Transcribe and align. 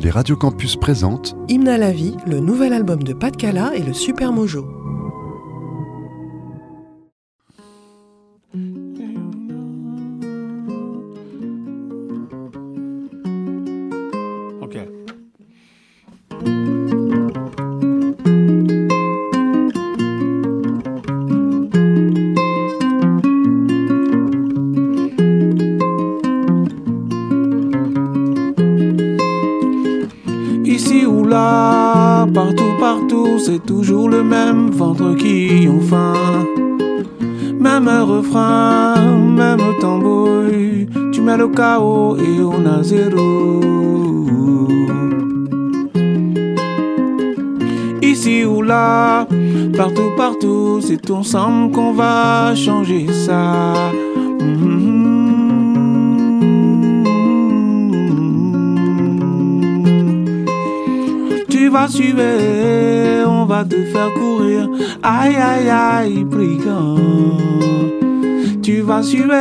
les 0.00 0.10
radios 0.10 0.36
campus 0.36 0.76
présentent 0.76 1.36
Hymne 1.48 1.68
à 1.68 1.78
la 1.78 1.90
vie, 1.90 2.16
le 2.26 2.40
nouvel 2.40 2.72
album 2.72 3.02
de 3.02 3.12
Pat 3.12 3.36
Cala 3.36 3.72
et 3.74 3.82
le 3.82 3.92
Super 3.92 4.32
Mojo. 4.32 4.77
Partout, 32.92 33.38
c'est 33.38 33.64
toujours 33.66 34.08
le 34.08 34.22
même 34.22 34.70
ventre 34.70 35.14
qui 35.14 35.68
ont 35.68 35.84
faim. 35.92 36.46
Même 37.66 37.88
refrain, 38.14 38.94
même 39.40 39.64
tambouille, 39.78 40.88
tu 41.12 41.20
mets 41.20 41.36
le 41.36 41.48
chaos 41.48 42.16
et 42.16 42.36
on 42.54 42.64
a 42.76 42.82
zéro. 42.82 43.60
Ici 48.00 48.36
ou 48.46 48.62
là, 48.62 49.26
partout, 49.76 50.10
partout, 50.16 50.80
c'est 50.80 51.10
ensemble 51.10 51.72
qu'on 51.74 51.92
va 51.92 52.54
changer 52.54 53.06
ça. 53.26 53.74
Tu 61.68 61.74
vas 61.74 61.86
suivre, 61.86 62.22
on 63.26 63.44
va 63.44 63.62
te 63.62 63.76
faire 63.92 64.14
courir. 64.14 64.70
Aïe, 65.02 65.36
aïe, 65.36 65.68
aïe, 65.68 66.24
brigand. 66.24 66.96
Tu 68.62 68.80
vas 68.80 69.02
suivre, 69.02 69.34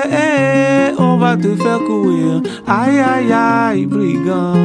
on 0.99 1.15
va 1.15 1.37
te 1.37 1.55
faire 1.55 1.79
courir. 1.85 2.41
Aïe, 2.67 2.99
aïe, 2.99 3.31
aïe, 3.31 3.85
brigand. 3.85 4.55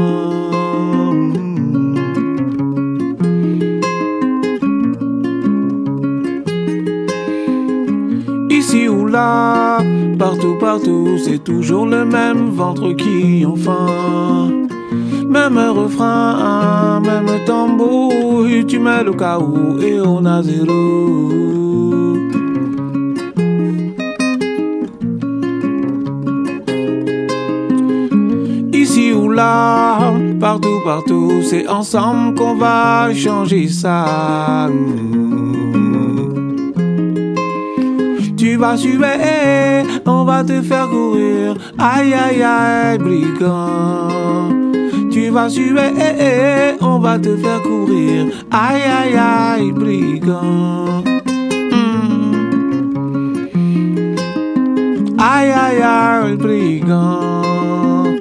Ici 8.51 8.89
ou 8.89 9.07
là, 9.07 9.79
partout, 10.19 10.57
partout, 10.59 11.17
c'est 11.17 11.45
toujours 11.45 11.87
le 11.87 12.05
même 12.05 12.49
ventre 12.49 12.93
qui 12.95 13.47
faim. 13.55 14.62
Même 15.33 15.57
refrain, 15.57 17.01
même 17.01 17.45
tambour, 17.47 18.45
tu 18.69 18.79
mets 18.79 19.03
le 19.03 19.15
chaos 19.15 19.79
et 19.81 19.99
on 19.99 20.27
a 20.27 20.43
zéro. 20.43 22.19
Ici 28.75 29.15
ou 29.15 29.31
là, 29.31 30.13
partout, 30.39 30.81
partout, 30.85 31.41
c'est 31.43 31.67
ensemble 31.67 32.35
qu'on 32.35 32.57
va 32.57 33.15
changer 33.15 33.69
ça. 33.69 34.69
Tu 38.37 38.57
vas 38.57 38.77
suivre, 38.77 39.07
on 40.05 40.25
va 40.25 40.45
te 40.45 40.61
faire 40.61 40.91
courir. 40.91 41.55
Aïe, 41.79 42.13
aïe, 42.13 42.43
aïe, 42.43 42.99
brigand. 42.99 44.62
Tu 45.33 45.39
vas 45.39 45.49
suivre, 45.49 45.81
on 46.83 46.99
va 46.99 47.19
te 47.19 47.35
faire 47.35 47.63
courir. 47.63 48.27
Aïe, 48.51 48.83
aïe, 48.83 49.17
aïe, 49.17 49.73
brigand. 49.73 51.03
Hmm. 51.73 52.35
Aïe, 55.19 55.51
aïe, 55.51 55.81
aïe, 55.81 56.37
brigand. 56.37 58.21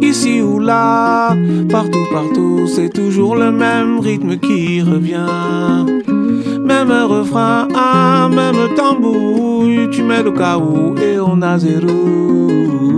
Ici 0.00 0.40
ou 0.40 0.58
là, 0.58 1.36
partout, 1.68 2.06
partout, 2.10 2.66
c'est 2.66 2.94
toujours 2.94 3.36
le 3.36 3.52
même 3.52 4.00
rythme 4.00 4.38
qui 4.38 4.80
revient. 4.80 5.84
Même 6.64 6.90
refrain, 6.90 7.68
ah, 7.76 8.30
même 8.34 8.74
tambour, 8.74 9.66
tu 9.92 10.02
mets 10.02 10.22
le 10.22 10.32
chaos 10.32 10.94
et 10.96 11.20
on 11.20 11.42
a 11.42 11.58
zéro. 11.58 12.97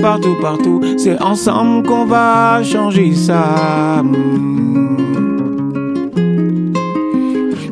Partout, 0.00 0.36
partout, 0.40 0.80
c'est 0.96 1.20
ensemble 1.20 1.86
qu'on 1.86 2.06
va 2.06 2.62
changer 2.62 3.14
ça. 3.14 4.02
Mm. 4.02 4.82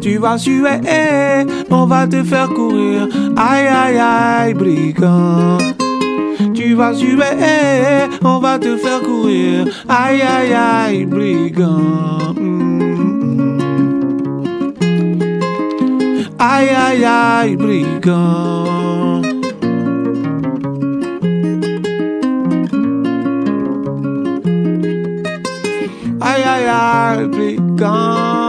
Tu 0.01 0.17
vas 0.17 0.39
suivre, 0.39 0.69
on 1.71 1.87
va 1.87 2.07
te 2.07 2.23
faire 2.23 2.49
courir. 2.49 3.09
Aïe, 3.37 3.67
aïe, 3.67 3.99
aïe, 3.99 4.55
brigand. 4.55 5.59
Tu 6.55 6.75
vas 6.75 6.95
suivre, 6.95 7.25
on 8.25 8.39
va 8.39 8.59
te 8.59 8.77
faire 8.77 9.01
courir. 9.03 9.67
Aïe, 9.89 10.23
aïe, 10.23 10.55
aïe, 10.55 11.05
brigand. 11.05 12.35
Mm. 12.35 13.59
Aïe, 16.39 16.69
aïe, 16.71 17.05
aïe, 17.05 17.57
brigand. 17.57 18.70
Aïe, 26.33 26.45
aïe, 26.45 26.67
aïe, 26.69 27.27
brigand. 27.27 28.40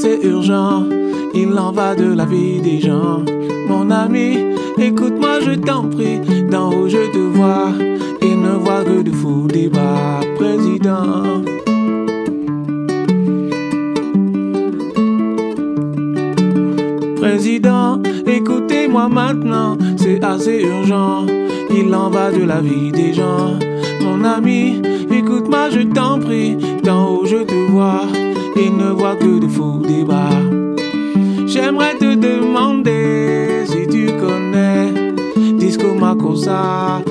C'est 0.00 0.24
urgent. 0.24 0.84
Il 1.34 1.58
en 1.58 1.72
va 1.72 1.94
de 1.94 2.14
la 2.14 2.24
vie 2.24 2.60
des 2.60 2.80
gens. 2.80 3.22
Mon 3.68 3.90
ami, 3.90 4.38
écoute-moi, 4.78 5.40
je 5.40 5.52
t'en 5.52 5.88
prie. 5.88 6.20
D'en 6.50 6.72
haut, 6.72 6.88
je 6.88 7.12
te 7.12 7.18
vois 7.18 7.68
et 8.22 8.34
ne 8.34 8.52
vois 8.64 8.82
que 8.82 9.02
de 9.02 9.10
fous 9.10 9.46
débats. 9.46 10.20
Président. 10.36 11.42
Président, 17.16 18.00
écoutez-moi 18.26 19.08
maintenant, 19.08 19.76
c'est 19.98 20.24
assez 20.24 20.62
urgent. 20.62 21.26
Il 21.70 21.94
en 21.94 22.08
va 22.08 22.32
de 22.32 22.42
la 22.42 22.60
vie 22.60 22.90
des 22.90 23.12
gens. 23.12 23.58
Mon 24.02 24.24
ami, 24.24 24.80
écoute-moi, 25.10 25.68
je 25.70 25.80
t'en 25.80 26.18
prie. 26.18 26.56
D'en 26.82 27.06
haut, 27.10 27.26
je 27.26 27.44
te 27.44 27.70
vois 27.70 28.06
et 28.56 28.70
ne 28.70 28.90
vois 28.90 29.16
que 29.16 29.38
de 29.38 29.48
faux 29.48 29.78
débats. 29.86 30.40
J'aimerais 31.46 31.96
te 31.96 32.14
demander 32.14 33.64
si 33.66 33.86
tu 33.88 34.06
connais 34.20 34.92
Disco 35.58 35.94
Makosa. 35.94 37.02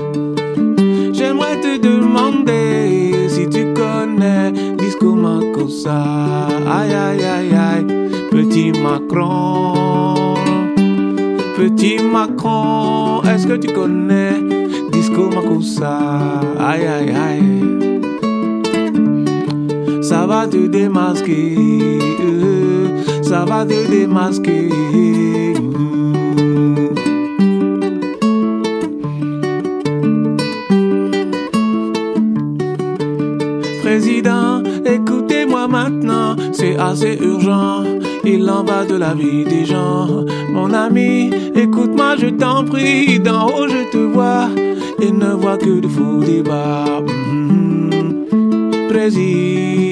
J'aimerais 1.13 1.59
te 1.59 1.77
demander 1.77 3.27
si 3.27 3.49
tu 3.49 3.73
connais 3.73 4.51
Disco 4.77 5.13
Makosa. 5.15 6.47
Aïe, 6.67 6.93
aïe, 6.93 7.23
aïe, 7.23 7.53
aïe, 7.53 7.85
petit 8.31 8.71
Macron. 8.71 10.35
Petit 11.57 11.99
Macron, 11.99 13.21
est-ce 13.23 13.45
que 13.45 13.57
tu 13.57 13.73
connais 13.73 14.41
Disco 14.93 15.29
Makosa? 15.29 15.99
Aïe, 16.57 16.87
aïe, 16.87 17.11
aïe. 17.11 17.78
Ça 20.09 20.25
va 20.25 20.47
te 20.47 20.57
démasquer, 20.65 21.55
euh, 21.55 23.21
ça 23.21 23.45
va 23.45 23.63
te 23.63 23.87
démasquer. 23.91 24.69
Mm. 25.71 25.99
Président, 33.83 34.63
écoutez-moi 34.83 35.67
maintenant, 35.67 36.35
c'est 36.53 36.75
assez 36.77 37.15
urgent. 37.21 37.83
Il 38.25 38.49
en 38.49 38.63
va 38.63 38.85
de 38.85 38.95
la 38.95 39.13
vie 39.13 39.43
des 39.43 39.65
gens. 39.65 40.25
Mon 40.51 40.73
ami, 40.73 41.29
écoute-moi, 41.53 42.15
je 42.17 42.29
t'en 42.29 42.65
prie. 42.65 43.19
D'en 43.19 43.45
haut, 43.45 43.67
je 43.67 43.91
te 43.91 43.99
vois 43.99 44.47
et 44.99 45.11
ne 45.11 45.35
vois 45.35 45.57
que 45.59 45.79
de 45.79 45.87
faux 45.87 46.23
débats. 46.25 47.03
Mm-hmm. 47.05 48.87
Président, 48.89 49.88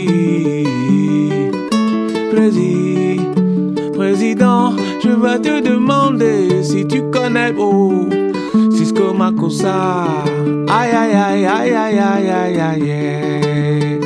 président, 3.94 4.74
je 5.04 5.10
vais 5.10 5.40
te 5.40 5.62
demander 5.62 6.64
si 6.64 6.88
tu 6.88 7.02
connais 7.12 7.54
oh, 7.58 8.08
Cisco 8.72 9.14
Makossa. 9.14 10.06
Aïe 10.70 10.92
aïe 10.92 11.14
aïe 11.14 11.46
aïe 11.46 11.74
aïe 11.74 12.00
aïe 12.00 12.30
aïe 12.30 12.92
aïe. 12.92 14.00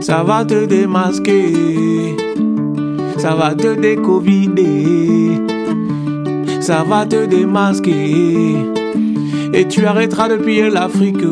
Ça 0.00 0.22
va 0.22 0.44
te 0.44 0.64
démasquer, 0.64 2.16
ça 3.18 3.34
va 3.34 3.54
te 3.54 3.74
décovider, 3.74 5.32
ça 6.60 6.82
va 6.82 7.04
te 7.04 7.26
démasquer 7.26 8.56
et 9.52 9.68
tu 9.68 9.84
arrêteras 9.84 10.28
de 10.28 10.36
piller 10.36 10.70
l'Afrique. 10.70 11.24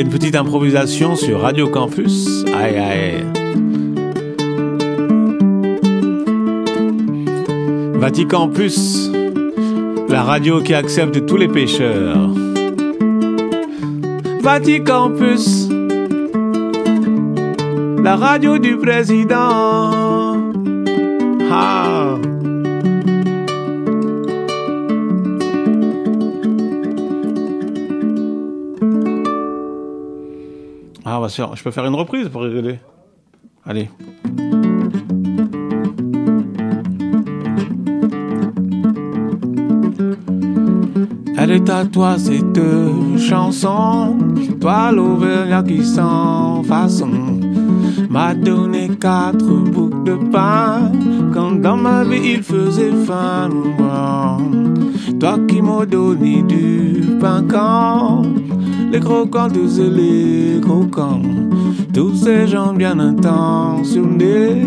Une 0.00 0.08
petite 0.08 0.34
improvisation 0.34 1.14
sur 1.14 1.40
Radio 1.42 1.68
Campus. 1.68 2.42
Aïe 2.54 2.78
aïe. 2.78 3.26
La 10.08 10.22
radio 10.22 10.62
qui 10.62 10.72
accepte 10.72 11.26
tous 11.26 11.36
les 11.36 11.48
pêcheurs. 11.48 12.30
Vatican 14.40 15.10
Plus, 15.10 15.68
la 18.02 18.16
radio 18.16 18.56
du 18.56 18.78
président. 18.78 19.90
Ah. 21.52 22.16
Je 31.28 31.62
peux 31.62 31.70
faire 31.70 31.86
une 31.86 31.94
reprise 31.94 32.28
pour 32.28 32.42
rigoler. 32.42 32.78
Allez. 33.64 33.88
À 41.70 41.84
toi 41.84 42.16
cette 42.18 42.60
chanson, 43.18 44.16
toi 44.60 44.90
l'Auvergnat 44.92 45.62
qui 45.62 45.84
sans 45.84 46.62
façon. 46.64 47.08
M'a 48.08 48.34
donné 48.34 48.90
quatre 49.00 49.46
boucles 49.46 50.02
de 50.04 50.14
pain. 50.30 50.90
Quand 51.32 51.52
dans 51.52 51.76
ma 51.76 52.02
vie 52.02 52.32
il 52.34 52.42
faisait 52.42 52.92
faim. 53.06 53.50
Toi 55.20 55.38
qui 55.46 55.62
m'as 55.62 55.86
donné 55.86 56.42
du 56.42 57.04
pain 57.20 57.44
quand 57.48 58.22
les 58.90 58.98
croquants, 58.98 59.48
tous 59.48 59.80
les 59.80 60.60
croquants, 60.60 61.22
tous 61.94 62.16
ces 62.16 62.48
gens 62.48 62.72
bien 62.72 62.98
intentionnés, 62.98 64.66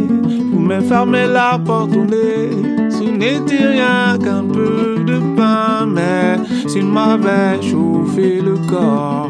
vous 0.54 0.60
me 0.60 0.80
fermez 0.80 1.28
la 1.28 1.60
porte 1.60 1.94
au 1.94 2.06
nez. 2.06 2.83
Ce 3.04 3.10
n'était 3.10 3.68
rien 3.68 4.18
qu'un 4.18 4.46
peu 4.46 5.04
de 5.06 5.20
pain, 5.36 5.86
mais 5.86 6.38
s'il 6.68 6.86
m'avait 6.86 7.62
chauffé 7.62 8.40
le 8.42 8.56
corps, 8.70 9.30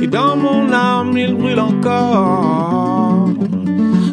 et 0.00 0.06
dans 0.06 0.36
mon 0.36 0.72
âme 0.72 1.18
il 1.18 1.34
brûle 1.34 1.58
encore, 1.58 3.30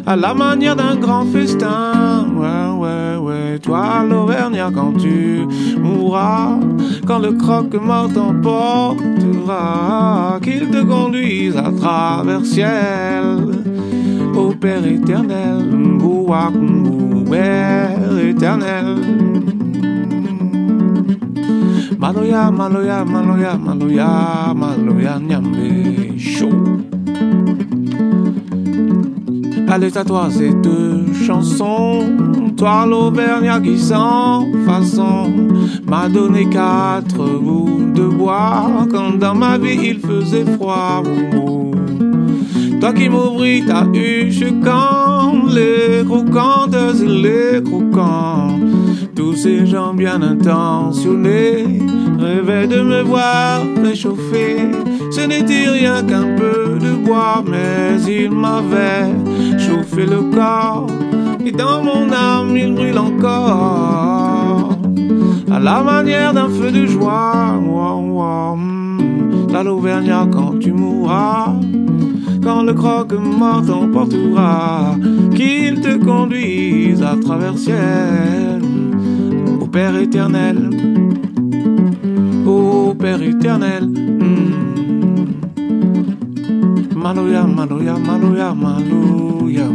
à 0.04 0.16
la 0.16 0.34
manière 0.34 0.74
d'un 0.74 0.96
grand 0.96 1.24
festin. 1.26 2.26
Ouais, 2.34 2.72
ouais, 2.76 3.16
ouais, 3.18 3.60
toi 3.60 4.04
l'Auvergnat 4.08 4.72
quand 4.74 4.94
tu 4.98 5.46
mourras, 5.80 6.58
quand 7.06 7.20
le 7.20 7.34
croque-mort 7.34 8.12
t'emportera, 8.12 9.60
qu'il 10.42 10.70
te 10.70 10.82
conduise 10.82 11.56
à 11.56 11.70
travers 11.70 12.44
ciel. 12.44 13.57
Ô 14.38 14.52
Père 14.52 14.86
éternel, 14.86 15.66
Mbouak, 15.72 16.52
Père 17.28 18.18
éternel. 18.22 18.94
Maloya, 21.98 22.48
maloya, 22.48 23.04
maloya, 23.04 23.56
maloya, 23.56 24.54
maloya, 24.54 25.18
nyambe, 25.18 26.16
chaud. 26.16 26.50
Allez 29.68 29.98
à 29.98 30.04
toi 30.04 30.28
cette 30.30 30.70
chanson, 31.26 32.04
toi 32.56 32.86
l'Auvergnat 32.86 33.60
qui 33.60 33.76
sans 33.76 34.46
façon 34.64 35.32
m'a 35.84 36.08
donné 36.08 36.48
quatre 36.48 37.24
bouts 37.40 37.92
de 37.92 38.06
bois 38.06 38.86
quand 38.88 39.18
dans 39.18 39.34
ma 39.34 39.58
vie 39.58 39.94
il 39.94 39.98
faisait 39.98 40.44
froid. 40.44 41.02
Qui 42.96 43.08
m'ouvris 43.10 43.64
ta 43.64 43.86
huche 43.94 44.42
quand 44.64 45.44
les 45.54 46.04
croquantes 46.04 46.74
et 46.74 47.06
les 47.06 47.62
croquants, 47.62 48.58
tous 49.14 49.36
ces 49.36 49.66
gens 49.66 49.94
bien 49.94 50.20
intentionnés 50.20 51.80
rêvaient 52.18 52.66
de 52.66 52.80
me 52.80 53.02
voir 53.02 53.60
réchauffer. 53.84 54.72
Ce 55.12 55.20
n'était 55.20 55.68
rien 55.68 56.02
qu'un 56.02 56.34
peu 56.34 56.78
de 56.80 57.04
bois, 57.04 57.44
mais 57.46 58.00
il 58.08 58.32
m'avait 58.32 59.12
chauffé 59.58 60.04
le 60.06 60.22
corps. 60.34 60.88
Et 61.44 61.52
dans 61.52 61.82
mon 61.84 62.10
âme, 62.10 62.56
il 62.56 62.74
brûle 62.74 62.98
encore. 62.98 64.76
À 65.52 65.60
la 65.60 65.82
manière 65.82 66.32
d'un 66.32 66.48
feu 66.48 66.72
de 66.72 66.86
joie. 66.86 67.54
Dans 69.52 69.62
l'Auvergnat, 69.62 70.28
quand 70.30 70.58
tu 70.60 70.72
mourras 70.72 71.54
quand 72.48 72.62
le 72.62 72.72
croque-mort 72.72 73.62
t'emportera, 73.66 74.96
qu'il 75.36 75.82
te 75.82 75.98
conduise 76.02 77.02
à 77.02 77.14
travers 77.16 77.58
ciel, 77.58 78.62
au 79.60 79.66
Père 79.66 79.94
éternel, 79.98 80.70
au 82.46 82.94
Père 82.94 83.20
éternel. 83.20 83.86
Mm. 83.86 84.54
Maloya, 86.96 87.44
maloya, 87.44 87.96
maloya, 87.98 88.54
maloya, 88.54 89.68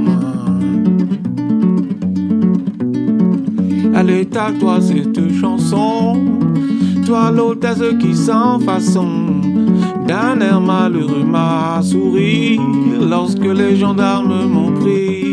Allez, 3.93 4.27
à 4.35 4.51
toi 4.59 4.81
cette 4.81 5.31
chanson, 5.39 6.19
toi 7.05 7.29
l'hôtesse 7.29 7.83
qui 7.99 8.15
sans 8.15 8.59
façon 8.59 9.22
d'un 10.07 10.39
air 10.41 10.59
malheureux 10.61 11.23
m'a 11.25 11.81
souri 11.81 12.59
lorsque 13.01 13.45
les 13.45 13.75
gendarmes 13.75 14.45
m'ont 14.47 14.71
pris. 14.73 15.23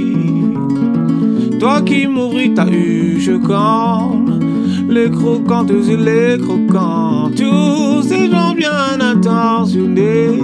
Toi 1.59 1.83
qui 1.83 2.07
m'ouvris 2.07 2.55
ta 2.55 2.67
huche 2.67 3.31
quand 3.47 4.25
les 4.89 5.11
croquanteuses 5.11 5.91
et 5.91 5.97
les 5.97 6.39
croquants, 6.39 7.31
tous 7.37 8.03
ces 8.03 8.31
gens 8.31 8.55
bien 8.55 8.99
intentionnés 9.01 10.41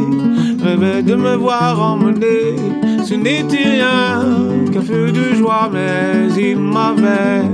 rêvaient 0.62 1.02
de 1.02 1.14
me 1.14 1.36
voir 1.36 1.80
emmener. 1.80 2.56
Ce 3.04 3.14
n'était 3.14 3.68
rien 3.68 4.24
qu'un 4.72 4.82
feu 4.82 5.10
de 5.12 5.34
joie, 5.34 5.70
mais 5.72 6.28
il 6.38 6.58
m'avait 6.58 7.44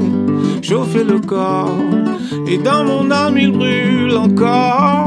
chauffé 0.63 1.05
le 1.05 1.19
corps 1.19 1.71
et 2.47 2.59
dans 2.59 2.85
mon 2.85 3.11
âme 3.11 3.37
il 3.37 3.53
brûle 3.53 4.17
encore 4.17 5.02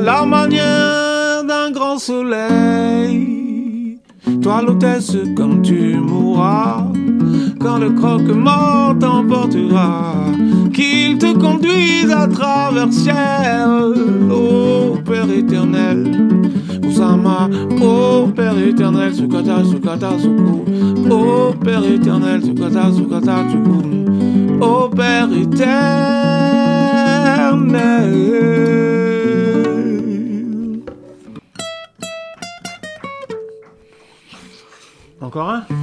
la 0.00 0.24
manière 0.24 1.44
d'un 1.46 1.70
grand 1.70 1.98
soleil. 1.98 3.36
Toi 4.42 4.62
l'hôtesse 4.62 5.16
comme 5.36 5.62
tu 5.62 5.96
mourras, 5.96 6.84
quand 7.60 7.78
le 7.78 7.90
croque-mort 7.90 8.96
t'emportera, 8.98 10.14
qu'il 10.72 11.18
te 11.18 11.32
conduise 11.32 12.10
à 12.10 12.26
travers 12.26 12.92
ciel, 12.92 13.68
ô 14.30 14.96
Père 15.04 15.30
éternel. 15.30 16.28
Oussama, 16.86 17.48
ô 17.80 18.26
Père 18.28 18.58
éternel, 18.58 19.14
Sukata, 19.14 19.64
Sukata, 19.64 20.18
Suku, 20.18 20.64
ô 21.10 21.52
Père 21.64 21.84
éternel, 21.84 22.42
Sukata, 22.44 22.92
Sukata, 22.92 23.44
Suku, 23.50 24.60
ô 24.60 24.88
Père 24.88 25.28
éternel. 25.32 26.15
encore 35.36 35.50
un 35.50 35.76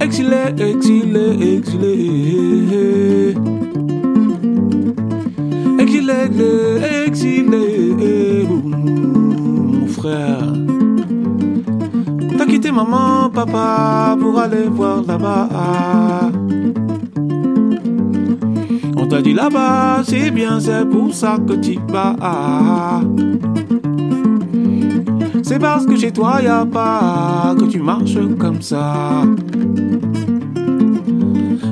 exilé, 0.00 0.54
exilé, 0.58 1.56
exilé. 1.56 2.21
Pour 13.46 14.38
aller 14.38 14.68
voir 14.68 15.02
là-bas. 15.02 16.30
On 18.96 19.06
t'a 19.06 19.20
dit 19.20 19.34
là-bas, 19.34 20.02
c'est 20.04 20.30
bien, 20.30 20.60
c'est 20.60 20.84
pour 20.88 21.12
ça 21.12 21.38
que 21.46 21.54
tu 21.54 21.78
vas. 21.88 23.00
C'est 25.42 25.58
parce 25.58 25.84
que 25.86 25.96
chez 25.96 26.12
toi 26.12 26.40
y 26.42 26.46
a 26.46 26.64
pas 26.64 27.54
que 27.58 27.64
tu 27.64 27.80
marches 27.80 28.18
comme 28.38 28.62
ça. 28.62 29.22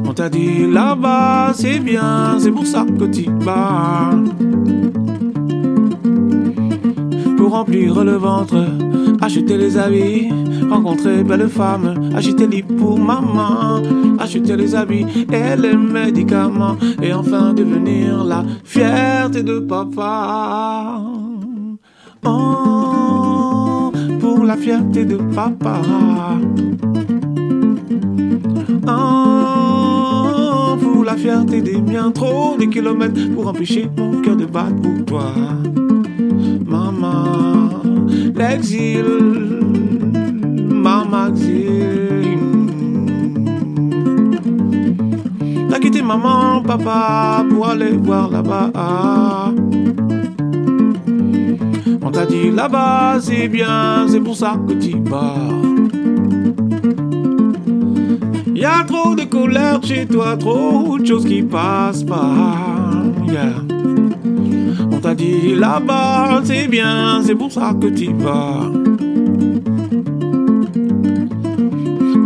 On 0.05 0.13
t'a 0.13 0.29
dit 0.29 0.67
là-bas, 0.67 1.53
c'est 1.55 1.79
bien, 1.79 2.37
c'est 2.39 2.51
pour 2.51 2.67
ça 2.67 2.85
que 2.85 3.05
tu 3.05 3.31
vas. 3.41 4.11
Pour 7.37 7.53
remplir 7.53 8.05
le 8.05 8.17
ventre, 8.17 8.67
acheter 9.21 9.57
les 9.57 9.77
habits, 9.77 10.29
rencontrer 10.71 11.23
belle 11.23 11.49
femme, 11.49 12.11
acheter 12.15 12.47
les 12.47 12.63
pour 12.63 12.99
maman, 12.99 13.83
acheter 14.19 14.57
les 14.57 14.75
habits 14.75 15.07
et 15.33 15.57
les 15.57 15.77
médicaments, 15.77 16.77
et 17.03 17.13
enfin 17.13 17.53
devenir 17.53 18.25
la 18.25 18.45
fierté 18.65 19.43
de 19.43 19.61
papa. 19.61 21.03
Oh, 22.25 23.91
pour 24.21 24.45
la 24.45 24.57
fierté 24.57 25.05
de 25.05 25.17
papa. 25.35 25.81
Oh, 28.87 30.77
pour 30.81 31.05
la 31.05 31.17
fierté 31.17 31.61
des 31.63 31.81
miens, 31.81 32.11
trop 32.11 32.57
de 32.59 32.65
kilomètres 32.65 33.35
pour 33.35 33.49
empêcher 33.49 33.89
mon 33.97 34.21
cœur 34.21 34.37
de 34.37 34.45
battre 34.45 34.77
pour 34.83 35.05
toi. 35.07 35.33
Maman, 36.67 37.60
l'exil, 38.41 39.05
maman, 40.87 41.29
exil. 41.29 42.39
T'as 45.69 45.79
quitté 45.79 46.01
maman, 46.03 46.63
papa 46.63 47.45
pour 47.51 47.69
aller 47.69 47.93
voir 47.93 48.31
là-bas. 48.31 49.53
On 52.03 52.11
t'a 52.11 52.25
dit 52.25 52.51
là-bas, 52.51 53.19
c'est 53.21 53.49
bien, 53.49 54.07
c'est 54.09 54.21
pour 54.21 54.37
ça 54.37 54.57
que 54.67 54.73
tu 54.73 54.97
vas. 55.05 55.37
Y 58.55 58.65
a 58.65 58.85
trop 58.85 59.15
de 59.15 59.25
colère 59.25 59.81
chez 59.83 60.07
toi, 60.07 60.37
trop 60.39 60.99
de 60.99 61.05
choses 61.05 61.27
qui 61.27 61.43
passent 61.43 62.05
pas. 62.05 62.57
Yeah. 63.27 63.70
On 65.03 65.15
dit 65.15 65.55
là-bas, 65.57 66.41
c'est 66.45 66.69
bien, 66.69 67.21
c'est 67.25 67.35
pour 67.35 67.51
ça 67.51 67.75
que 67.81 67.89
tu 67.89 68.13
vas. 68.15 68.71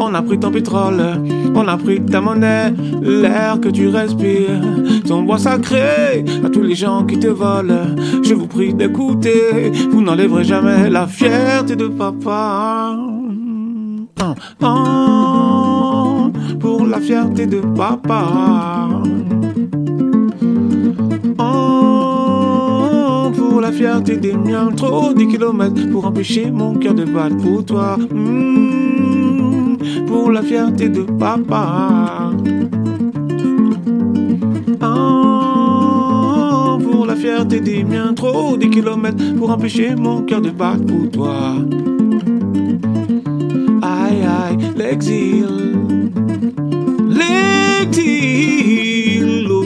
On 0.01 0.15
a 0.15 0.21
pris 0.21 0.39
ton 0.39 0.51
pétrole, 0.51 1.03
on 1.55 1.67
a 1.67 1.77
pris 1.79 2.05
ta 2.05 2.21
monnaie, 2.21 2.75
l'air 3.01 3.59
que 3.61 3.69
tu 3.69 3.89
respires, 3.89 4.61
ton 5.07 5.23
bois 5.23 5.39
sacré, 5.39 6.25
à 6.45 6.51
tous 6.51 6.63
les 6.63 6.75
gens 6.75 7.05
qui 7.05 7.19
te 7.19 7.29
volent. 7.29 7.97
Je 8.23 8.35
vous 8.35 8.47
prie 8.47 8.75
d'écouter, 8.75 9.73
vous 9.91 10.03
n'enlèverez 10.03 10.45
jamais 10.45 10.91
la 10.91 11.07
fierté 11.07 11.77
de 11.77 11.87
papa. 11.89 12.97
Pour 16.61 16.87
la 16.87 17.01
fierté 17.01 17.47
de 17.47 17.61
papa. 17.61 18.89
la 23.65 23.73
fierté 23.73 24.17
des 24.19 24.35
miens. 24.35 24.71
Trop 24.77 25.15
des 25.15 25.27
kilomètres 25.27 25.89
pour 25.91 26.05
empêcher 26.05 26.51
mon 26.51 26.75
cœur 26.75 26.93
de 26.93 27.05
battre 27.05 27.39
pour 27.39 27.65
toi. 27.65 27.97
Hmm, 27.97 29.79
pour 30.07 30.31
la 30.31 30.43
fierté 30.43 30.91
de 30.91 31.01
papa. 31.03 32.31
Ah, 34.83 36.77
pour 36.85 37.07
la 37.07 37.17
fierté 37.17 37.61
des 37.61 37.85
miens. 37.85 38.13
Trop 38.13 38.59
des 38.59 38.69
kilomètres 38.69 39.35
pour 39.39 39.49
empêcher 39.51 39.95
mon 39.97 40.21
cœur 40.23 40.43
de 40.43 40.51
battre 40.51 40.85
pour 40.85 41.11
toi. 41.11 41.55
Aïe 43.81 44.25
aïe, 44.41 44.59
l'exil. 44.77 45.47
L'exil. 47.19 48.25
Lo, 49.47 49.63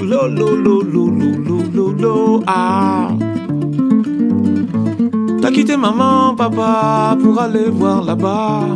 lo, 1.99 2.43
ah. 2.47 3.18
T'as 5.49 5.55
quitté 5.55 5.79
maman, 5.79 6.35
papa 6.35 7.17
pour 7.23 7.41
aller 7.41 7.71
voir 7.71 8.05
là-bas. 8.05 8.67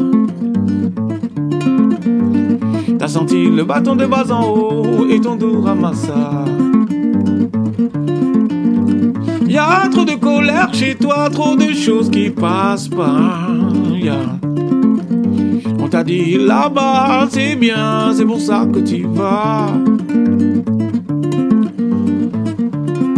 T'as 2.99 3.09
senti 3.09 3.51
le 3.51 3.63
bâton 3.63 3.95
de 3.95 4.07
bas 4.07 4.25
en 4.31 4.47
haut 4.47 5.07
et 5.07 5.21
ton 5.21 5.37
dos 5.37 5.61
ramassa. 5.61 6.47
Y 9.47 9.59
a 9.59 9.87
trop 9.91 10.07
de 10.07 10.15
colère 10.15 10.73
chez 10.73 10.95
toi, 10.95 11.29
trop 11.31 11.57
de 11.57 11.75
choses 11.75 12.09
qui 12.09 12.31
passent 12.31 12.89
pas. 12.89 13.49
On 15.79 15.89
t'a 15.89 16.03
dit 16.03 16.39
là-bas, 16.39 17.27
c'est 17.29 17.55
bien, 17.55 18.15
c'est 18.15 18.25
pour 18.25 18.41
ça 18.41 18.67
que 18.73 18.79
tu 18.79 19.07
vas. 19.13 19.67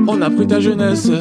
On 0.09 0.21
a 0.21 0.29
pris 0.29 0.49
ta 0.49 0.59
jeunesse, 0.59 1.13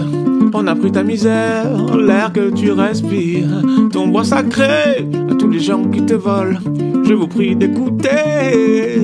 on 0.54 0.68
a 0.68 0.76
pris 0.76 0.92
ta 0.92 1.04
misère, 1.04 1.66
l'air 1.98 2.32
que 2.32 2.50
tu 2.52 2.72
respires, 2.72 3.62
ton 3.92 4.08
bois 4.08 4.24
sacré, 4.24 5.08
à 5.30 5.36
tous 5.36 5.50
les 5.50 5.60
gens 5.60 5.86
qui 5.86 6.06
te 6.06 6.14
volent. 6.14 6.60
Je 7.04 7.14
vous 7.14 7.28
prie 7.28 7.56
d'écouter. 7.56 9.00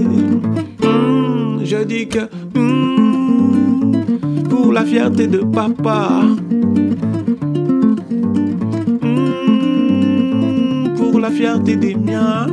Hmm, 0.83 1.59
je 1.63 1.83
dis 1.83 2.07
que 2.07 2.19
hmm, 2.57 3.93
pour 4.49 4.71
la 4.71 4.85
fierté 4.85 5.27
de 5.27 5.39
papa. 5.39 6.21
Hmm, 9.01 10.95
pour 10.95 11.19
la 11.19 11.31
fierté 11.31 11.75
des 11.75 11.95
miens. 11.95 12.47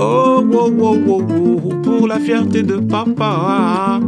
Oh, 0.00 0.44
oh, 0.52 0.72
oh, 0.80 0.96
oh, 1.08 1.22
oh, 1.34 1.74
pour 1.82 2.06
la 2.06 2.18
fierté 2.20 2.62
de 2.62 2.76
papa. 2.76 4.00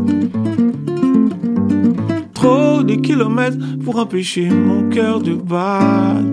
Trop 2.81 2.87
de 2.87 2.95
kilomètres 2.95 3.59
pour 3.85 3.99
empêcher 3.99 4.49
mon 4.49 4.89
cœur 4.89 5.21
de 5.21 5.35
battre 5.35 6.25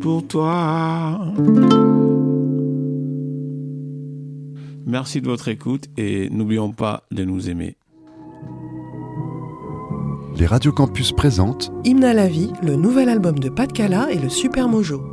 pour 0.00 0.26
toi. 0.26 1.20
Merci 4.86 5.20
de 5.20 5.26
votre 5.26 5.48
écoute 5.48 5.88
et 5.98 6.30
n'oublions 6.30 6.72
pas 6.72 7.02
de 7.10 7.24
nous 7.24 7.50
aimer. 7.50 7.76
Les 10.38 10.46
radios 10.46 10.72
campus 10.72 11.12
présentent 11.12 11.70
Hymne 11.84 12.04
à 12.04 12.14
la 12.14 12.28
vie, 12.28 12.50
le 12.62 12.76
nouvel 12.76 13.10
album 13.10 13.38
de 13.38 13.50
Pat 13.50 13.70
Cala 13.70 14.10
et 14.10 14.18
le 14.18 14.30
Super 14.30 14.70
Mojo. 14.70 15.11